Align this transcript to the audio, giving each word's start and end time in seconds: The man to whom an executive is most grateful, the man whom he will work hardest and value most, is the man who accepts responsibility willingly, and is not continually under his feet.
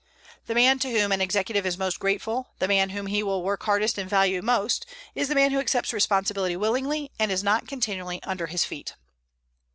The 0.47 0.55
man 0.55 0.79
to 0.79 0.89
whom 0.89 1.11
an 1.11 1.21
executive 1.21 1.63
is 1.63 1.77
most 1.77 1.99
grateful, 1.99 2.55
the 2.57 2.67
man 2.67 2.89
whom 2.89 3.05
he 3.05 3.21
will 3.21 3.43
work 3.43 3.61
hardest 3.61 3.99
and 3.99 4.09
value 4.09 4.41
most, 4.41 4.83
is 5.13 5.27
the 5.27 5.35
man 5.35 5.51
who 5.51 5.59
accepts 5.59 5.93
responsibility 5.93 6.55
willingly, 6.57 7.11
and 7.19 7.31
is 7.31 7.43
not 7.43 7.67
continually 7.67 8.19
under 8.23 8.47
his 8.47 8.65
feet. 8.65 8.95